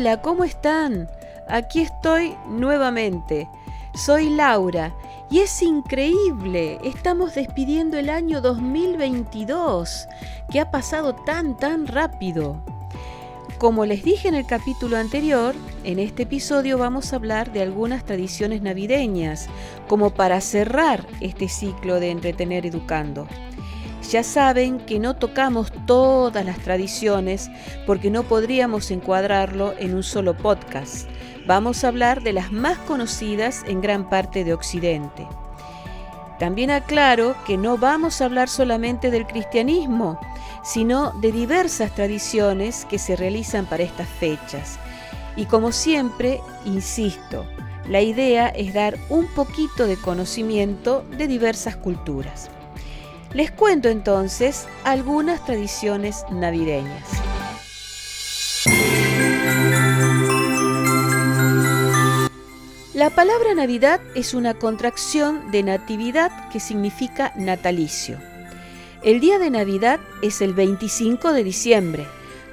[0.00, 1.10] Hola, ¿cómo están?
[1.46, 3.50] Aquí estoy nuevamente.
[3.94, 4.94] Soy Laura
[5.30, 10.08] y es increíble, estamos despidiendo el año 2022,
[10.50, 12.64] que ha pasado tan, tan rápido.
[13.58, 15.54] Como les dije en el capítulo anterior,
[15.84, 19.50] en este episodio vamos a hablar de algunas tradiciones navideñas,
[19.86, 23.28] como para cerrar este ciclo de entretener educando.
[24.08, 27.50] Ya saben que no tocamos todas las tradiciones
[27.86, 31.08] porque no podríamos encuadrarlo en un solo podcast.
[31.46, 35.26] Vamos a hablar de las más conocidas en gran parte de Occidente.
[36.38, 40.18] También aclaro que no vamos a hablar solamente del cristianismo,
[40.64, 44.78] sino de diversas tradiciones que se realizan para estas fechas.
[45.36, 47.44] Y como siempre, insisto,
[47.88, 52.50] la idea es dar un poquito de conocimiento de diversas culturas.
[53.32, 57.08] Les cuento entonces algunas tradiciones navideñas.
[62.92, 68.18] La palabra Navidad es una contracción de natividad que significa natalicio.
[69.02, 72.06] El día de Navidad es el 25 de diciembre,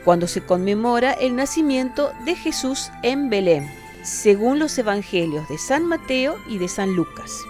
[0.05, 3.67] cuando se conmemora el nacimiento de Jesús en Belén,
[4.03, 7.41] según los evangelios de San Mateo y de San Lucas.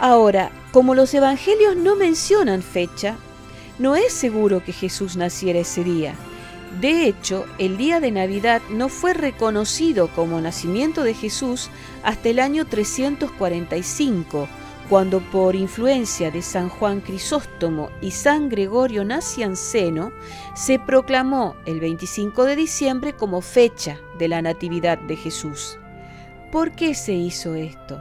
[0.00, 3.18] Ahora, como los evangelios no mencionan fecha,
[3.78, 6.14] no es seguro que Jesús naciera ese día.
[6.80, 11.68] De hecho, el día de Navidad no fue reconocido como nacimiento de Jesús
[12.02, 14.48] hasta el año 345,
[14.88, 20.12] cuando por influencia de San Juan Crisóstomo y San Gregorio Nacianceno
[20.54, 25.78] se proclamó el 25 de diciembre como fecha de la Natividad de Jesús.
[26.50, 28.00] ¿Por qué se hizo esto?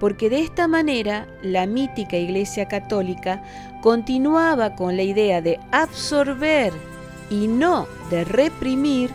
[0.00, 3.42] Porque de esta manera la mítica Iglesia Católica
[3.82, 6.72] continuaba con la idea de absorber
[7.30, 9.10] y no de reprimir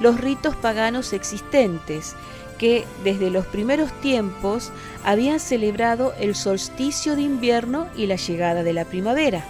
[0.00, 2.14] los ritos paganos existentes
[2.58, 4.70] que desde los primeros tiempos
[5.04, 9.44] habían celebrado el solsticio de invierno y la llegada de la primavera,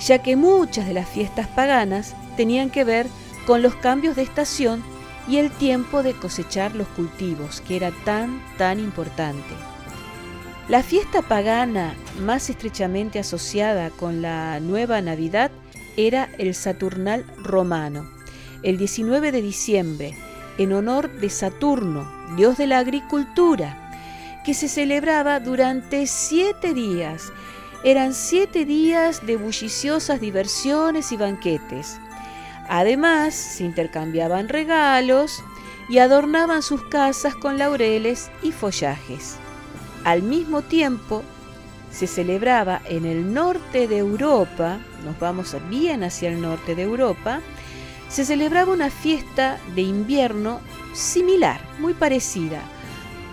[0.00, 3.06] ya que muchas de las fiestas paganas tenían que ver
[3.46, 4.82] con los cambios de estación
[5.28, 9.54] y el tiempo de cosechar los cultivos, que era tan, tan importante.
[10.68, 15.50] La fiesta pagana más estrechamente asociada con la nueva Navidad
[15.96, 18.06] era el Saturnal romano,
[18.62, 20.14] el 19 de diciembre,
[20.58, 22.06] en honor de Saturno,
[22.36, 23.90] dios de la agricultura,
[24.44, 27.32] que se celebraba durante siete días.
[27.82, 31.98] Eran siete días de bulliciosas diversiones y banquetes.
[32.68, 35.42] Además, se intercambiaban regalos
[35.88, 39.38] y adornaban sus casas con laureles y follajes.
[40.08, 41.22] Al mismo tiempo,
[41.90, 47.42] se celebraba en el norte de Europa, nos vamos bien hacia el norte de Europa,
[48.08, 50.60] se celebraba una fiesta de invierno
[50.94, 52.62] similar, muy parecida,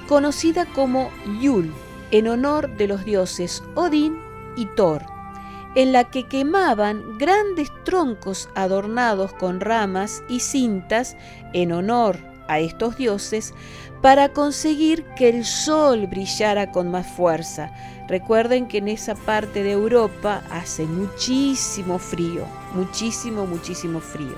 [0.09, 1.71] conocida como Yule,
[2.11, 4.19] en honor de los dioses Odín
[4.57, 5.01] y Thor,
[5.75, 11.15] en la que quemaban grandes troncos adornados con ramas y cintas
[11.53, 13.53] en honor a estos dioses
[14.01, 17.71] para conseguir que el sol brillara con más fuerza.
[18.07, 24.35] Recuerden que en esa parte de Europa hace muchísimo frío, muchísimo, muchísimo frío.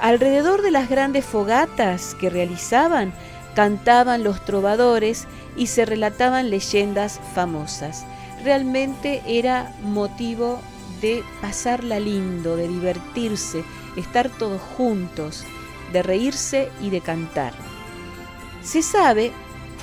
[0.00, 3.12] Alrededor de las grandes fogatas que realizaban,
[3.54, 5.26] cantaban los trovadores
[5.56, 8.04] y se relataban leyendas famosas.
[8.42, 10.58] Realmente era motivo
[11.00, 13.62] de pasarla lindo, de divertirse,
[13.96, 15.44] estar todos juntos,
[15.92, 17.52] de reírse y de cantar.
[18.62, 19.32] Se sabe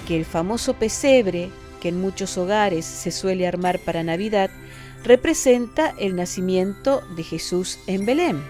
[0.08, 1.50] que el famoso pesebre,
[1.82, 4.50] que en muchos hogares se suele armar para Navidad,
[5.04, 8.44] representa el nacimiento de Jesús en Belén.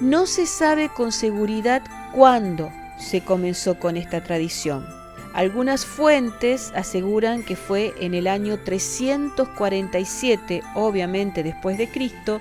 [0.00, 1.82] No se sabe con seguridad
[2.12, 4.86] cuándo se comenzó con esta tradición.
[5.32, 12.40] Algunas fuentes aseguran que fue en el año 347, obviamente después de Cristo,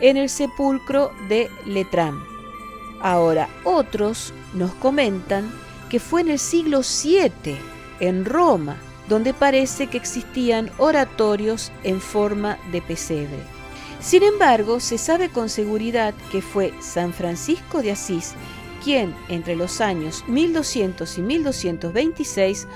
[0.00, 2.29] en el sepulcro de Letrán.
[3.00, 5.50] Ahora, otros nos comentan
[5.88, 7.56] que fue en el siglo VII,
[8.00, 8.76] en Roma,
[9.08, 13.38] donde parece que existían oratorios en forma de pesebre.
[14.00, 18.34] Sin embargo, se sabe con seguridad que fue San Francisco de Asís
[18.82, 22.66] quien, entre los años 1200 y 1226,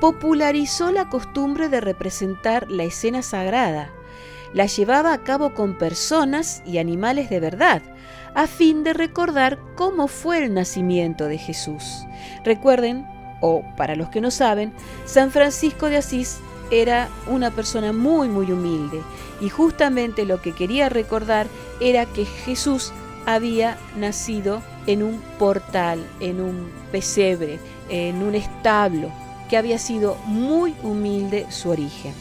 [0.00, 3.90] popularizó la costumbre de representar la escena sagrada.
[4.54, 7.82] La llevaba a cabo con personas y animales de verdad,
[8.38, 12.06] a fin de recordar cómo fue el nacimiento de Jesús.
[12.44, 13.04] Recuerden,
[13.40, 14.72] o para los que no saben,
[15.06, 16.38] San Francisco de Asís
[16.70, 19.02] era una persona muy muy humilde
[19.40, 21.48] y justamente lo que quería recordar
[21.80, 22.92] era que Jesús
[23.26, 27.58] había nacido en un portal, en un pesebre,
[27.88, 29.10] en un establo,
[29.50, 32.14] que había sido muy humilde su origen.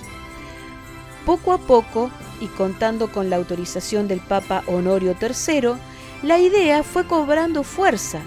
[1.27, 2.09] Poco a poco,
[2.39, 5.73] y contando con la autorización del Papa Honorio III,
[6.23, 8.19] la idea fue cobrando fuerza,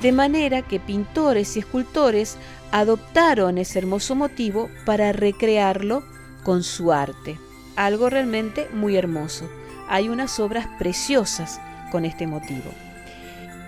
[0.00, 2.36] de manera que pintores y escultores
[2.70, 6.04] adoptaron ese hermoso motivo para recrearlo
[6.44, 7.38] con su arte.
[7.76, 9.48] Algo realmente muy hermoso.
[9.88, 11.60] Hay unas obras preciosas
[11.90, 12.70] con este motivo.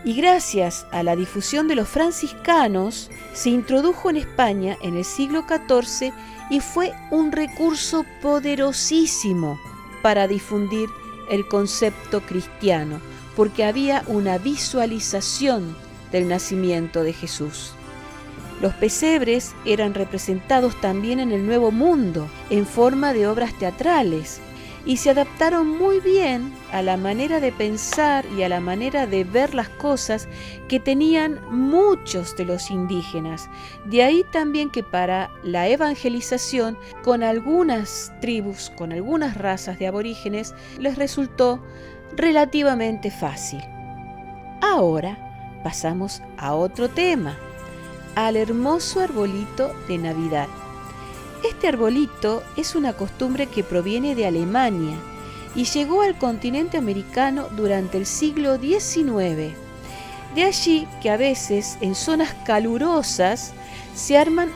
[0.04, 5.44] Y gracias a la difusión de los franciscanos, se introdujo en España en el siglo
[5.48, 6.12] XIV
[6.50, 9.58] y fue un recurso poderosísimo
[10.02, 10.88] para difundir
[11.30, 13.00] el concepto cristiano,
[13.36, 15.76] porque había una visualización
[16.12, 17.72] del nacimiento de Jesús.
[18.60, 24.40] Los pesebres eran representados también en el Nuevo Mundo, en forma de obras teatrales,
[24.86, 29.24] y se adaptaron muy bien a la manera de pensar y a la manera de
[29.24, 30.28] ver las cosas
[30.68, 33.48] que tenían muchos de los indígenas.
[33.86, 40.54] De ahí también que para la evangelización con algunas tribus, con algunas razas de aborígenes,
[40.78, 41.62] les resultó
[42.16, 43.60] relativamente fácil.
[44.60, 47.38] Ahora pasamos a otro tema,
[48.14, 50.48] al hermoso arbolito de Navidad.
[51.44, 54.96] Este arbolito es una costumbre que proviene de Alemania
[55.54, 59.54] y llegó al continente americano durante el siglo XIX.
[60.34, 63.52] De allí que a veces en zonas calurosas
[63.94, 64.50] se arman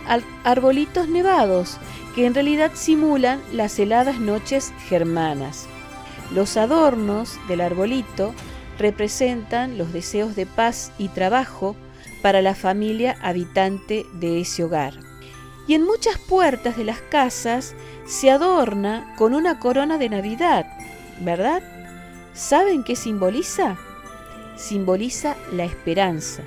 [0.45, 1.77] arbolitos nevados
[2.15, 5.67] que en realidad simulan las heladas noches germanas.
[6.33, 8.33] Los adornos del arbolito
[8.79, 11.77] representan los deseos de paz y trabajo
[12.23, 15.08] para la familia habitante de ese hogar
[15.69, 17.75] y en muchas puertas de las casas
[18.07, 20.67] se adorna con una corona de Navidad,
[21.21, 21.63] ¿verdad?
[22.33, 23.77] ¿Saben qué simboliza?
[24.57, 26.43] Simboliza la esperanza.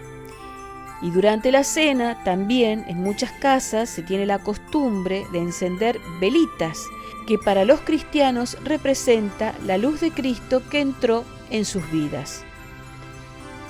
[1.03, 6.83] Y durante la cena también en muchas casas se tiene la costumbre de encender velitas,
[7.27, 12.43] que para los cristianos representa la luz de Cristo que entró en sus vidas.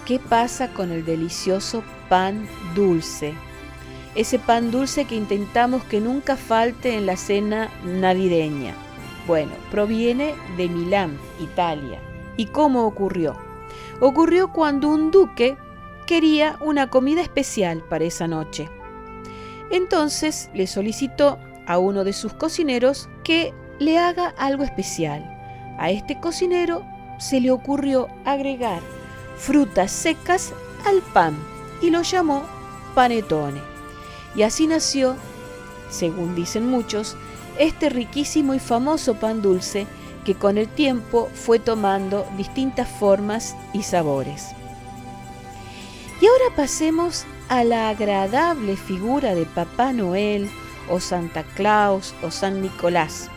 [0.06, 3.33] ¿Qué pasa con el delicioso pan dulce?
[4.16, 8.74] Ese pan dulce que intentamos que nunca falte en la cena navideña.
[9.28, 12.00] Bueno, proviene de Milán, Italia.
[12.38, 13.38] ¿Y cómo ocurrió?
[14.00, 15.58] Ocurrió cuando un duque
[16.08, 18.69] quería una comida especial para esa noche.
[19.69, 25.24] Entonces le solicitó a uno de sus cocineros que le haga algo especial.
[25.78, 26.84] A este cocinero
[27.19, 28.81] se le ocurrió agregar
[29.38, 30.54] frutas secas
[30.86, 31.36] al pan
[31.81, 32.44] y lo llamó
[32.94, 33.70] panetone.
[34.36, 35.16] Y así nació,
[35.89, 37.18] según dicen muchos,
[37.57, 39.88] este riquísimo y famoso pan dulce
[40.25, 44.48] que con el tiempo fue tomando distintas formas y sabores.
[46.22, 50.50] Y ahora pasemos a la agradable figura de Papá Noel
[50.89, 53.30] o Santa Claus o San Nicolás.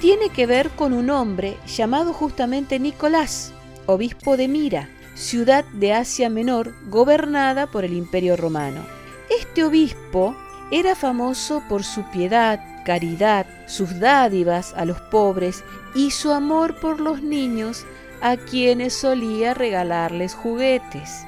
[0.00, 3.52] Tiene que ver con un hombre llamado justamente Nicolás,
[3.86, 8.93] obispo de Mira, ciudad de Asia Menor gobernada por el Imperio Romano.
[9.30, 10.36] Este obispo
[10.70, 17.00] era famoso por su piedad, caridad, sus dádivas a los pobres y su amor por
[17.00, 17.86] los niños
[18.20, 21.24] a quienes solía regalarles juguetes.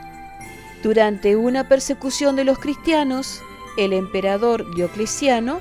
[0.82, 3.42] Durante una persecución de los cristianos,
[3.76, 5.61] el emperador Diocleciano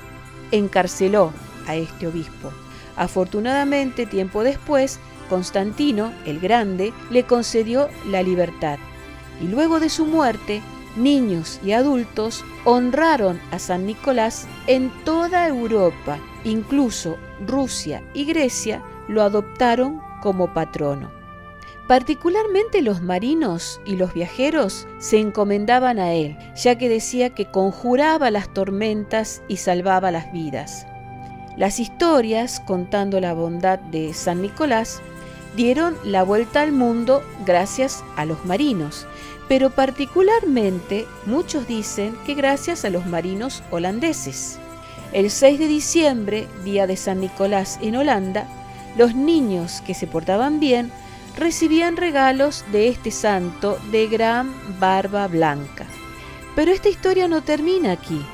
[0.50, 1.32] encarceló
[1.66, 2.52] a este obispo.
[2.96, 8.78] Afortunadamente, tiempo después, Constantino el Grande le concedió la libertad
[9.42, 10.62] y luego de su muerte
[10.96, 19.22] niños y adultos honraron a San Nicolás en toda Europa, incluso Rusia y Grecia lo
[19.22, 21.10] adoptaron como patrono.
[21.86, 28.32] Particularmente los marinos y los viajeros se encomendaban a él, ya que decía que conjuraba
[28.32, 30.86] las tormentas y salvaba las vidas.
[31.56, 35.00] Las historias, contando la bondad de San Nicolás,
[35.54, 39.06] dieron la vuelta al mundo gracias a los marinos,
[39.48, 44.58] pero particularmente muchos dicen que gracias a los marinos holandeses.
[45.12, 48.46] El 6 de diciembre, día de San Nicolás en Holanda,
[48.96, 50.90] los niños que se portaban bien
[51.36, 55.86] recibían regalos de este santo de gran barba blanca.
[56.54, 58.24] Pero esta historia no termina aquí.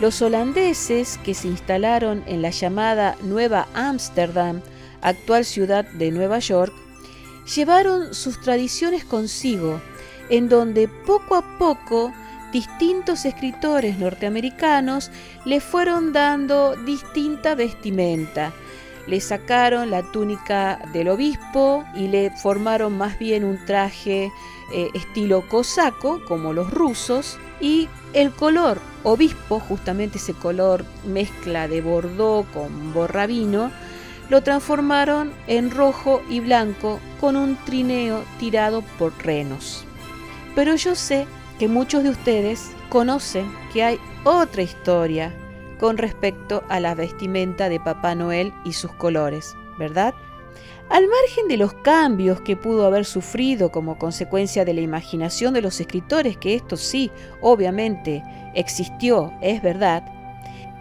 [0.00, 4.60] Los holandeses que se instalaron en la llamada Nueva Ámsterdam,
[5.02, 6.72] actual ciudad de Nueva York,
[7.54, 9.80] llevaron sus tradiciones consigo
[10.28, 12.12] en donde poco a poco
[12.52, 15.10] distintos escritores norteamericanos
[15.44, 18.52] le fueron dando distinta vestimenta.
[19.06, 24.32] le sacaron la túnica del obispo y le formaron más bien un traje
[24.72, 31.82] eh, estilo cosaco, como los rusos, y el color obispo, justamente ese color mezcla de
[31.82, 33.70] bordó con borrabino,
[34.28, 39.84] lo transformaron en rojo y blanco con un trineo tirado por renos.
[40.54, 41.26] Pero yo sé
[41.58, 45.32] que muchos de ustedes conocen que hay otra historia
[45.78, 50.14] con respecto a la vestimenta de Papá Noel y sus colores, ¿verdad?
[50.88, 55.60] Al margen de los cambios que pudo haber sufrido como consecuencia de la imaginación de
[55.60, 58.22] los escritores, que esto sí, obviamente,
[58.54, 60.04] existió, es verdad,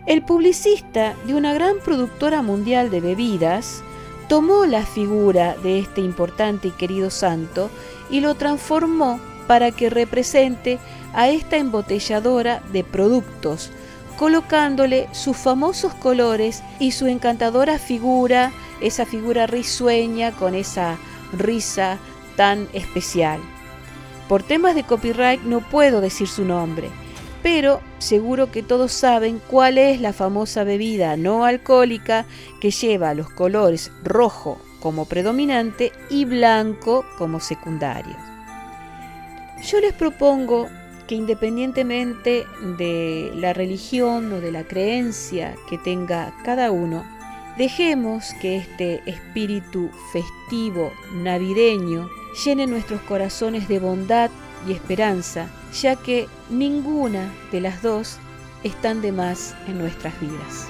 [0.05, 3.81] el publicista de una gran productora mundial de bebidas
[4.27, 7.69] tomó la figura de este importante y querido santo
[8.09, 10.79] y lo transformó para que represente
[11.13, 13.71] a esta embotelladora de productos,
[14.17, 20.97] colocándole sus famosos colores y su encantadora figura, esa figura risueña con esa
[21.33, 21.97] risa
[22.35, 23.39] tan especial.
[24.27, 26.89] Por temas de copyright no puedo decir su nombre,
[27.45, 32.25] pero seguro que todos saben cuál es la famosa bebida no alcohólica
[32.59, 38.15] que lleva los colores rojo como predominante y blanco como secundario.
[39.63, 40.69] Yo les propongo
[41.05, 42.47] que independientemente
[42.79, 47.05] de la religión o de la creencia que tenga cada uno,
[47.59, 52.09] dejemos que este espíritu festivo navideño
[52.43, 54.31] llene nuestros corazones de bondad
[54.67, 58.17] y esperanza, ya que ninguna de las dos
[58.63, 60.69] están de más en nuestras vidas.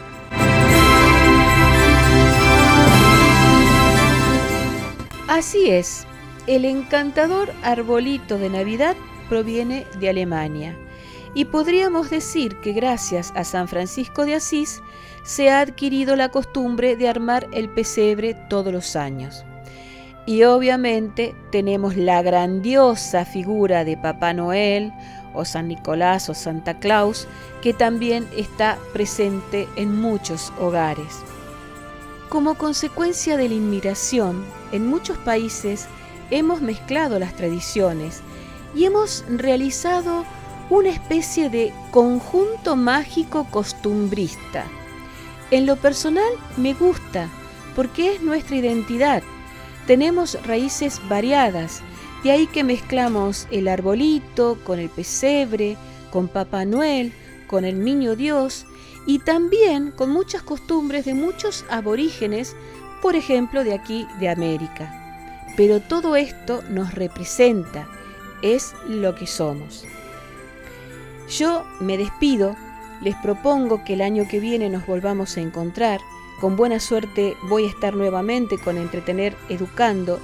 [5.27, 6.05] Así es,
[6.47, 8.95] el encantador arbolito de Navidad
[9.27, 10.77] proviene de Alemania.
[11.33, 14.81] Y podríamos decir que gracias a San Francisco de Asís
[15.23, 19.43] se ha adquirido la costumbre de armar el pesebre todos los años.
[20.25, 24.91] Y obviamente tenemos la grandiosa figura de Papá Noel
[25.35, 27.27] o San Nicolás o Santa Claus
[27.61, 31.21] que también está presente en muchos hogares.
[32.29, 35.87] Como consecuencia de la inmigración, en muchos países
[36.31, 38.21] hemos mezclado las tradiciones
[38.75, 40.25] y hemos realizado
[40.71, 44.65] una especie de conjunto mágico costumbrista.
[45.51, 47.29] En lo personal me gusta
[47.75, 49.21] porque es nuestra identidad.
[49.87, 51.81] Tenemos raíces variadas,
[52.23, 55.77] de ahí que mezclamos el arbolito con el pesebre,
[56.11, 57.13] con Papá Noel,
[57.47, 58.65] con el Niño Dios
[59.05, 62.55] y también con muchas costumbres de muchos aborígenes,
[63.01, 64.91] por ejemplo de aquí de América.
[65.55, 67.87] Pero todo esto nos representa,
[68.41, 69.85] es lo que somos.
[71.29, 72.55] Yo me despido,
[73.01, 75.99] les propongo que el año que viene nos volvamos a encontrar.
[76.39, 80.19] Con buena suerte voy a estar nuevamente con Entretener Educando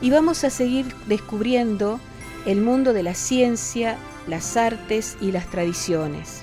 [0.00, 2.00] y vamos a seguir descubriendo
[2.46, 6.42] el mundo de la ciencia, las artes y las tradiciones.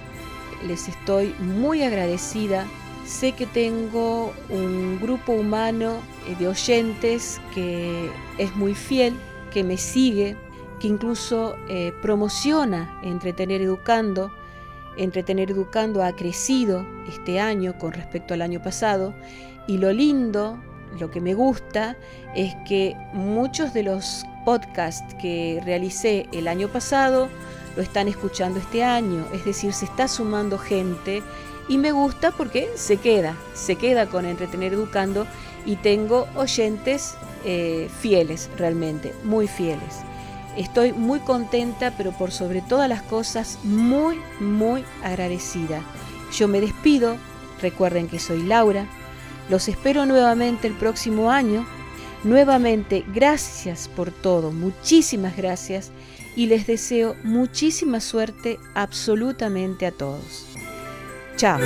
[0.66, 2.66] Les estoy muy agradecida.
[3.06, 5.98] Sé que tengo un grupo humano
[6.38, 9.16] de oyentes que es muy fiel,
[9.52, 10.38] que me sigue,
[10.80, 14.32] que incluso eh, promociona Entretener Educando.
[14.98, 19.14] Entretener Educando ha crecido este año con respecto al año pasado
[19.68, 20.60] y lo lindo,
[21.00, 21.96] lo que me gusta,
[22.36, 27.30] es que muchos de los podcasts que realicé el año pasado
[27.76, 31.22] lo están escuchando este año, es decir, se está sumando gente
[31.68, 35.28] y me gusta porque se queda, se queda con Entretener Educando
[35.66, 37.16] y tengo oyentes
[37.46, 40.09] eh, fieles realmente, muy fieles.
[40.58, 45.82] Estoy muy contenta, pero por sobre todas las cosas muy, muy agradecida.
[46.38, 47.18] Yo me despido,
[47.62, 48.86] recuerden que soy Laura,
[49.50, 51.66] los espero nuevamente el próximo año.
[52.24, 55.92] Nuevamente, gracias por todo, muchísimas gracias
[56.36, 60.46] y les deseo muchísima suerte absolutamente a todos.
[61.38, 61.60] Chao.